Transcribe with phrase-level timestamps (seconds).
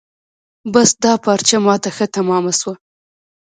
[0.73, 2.73] بس دا پارچه ما ته ښه تمامه شوه.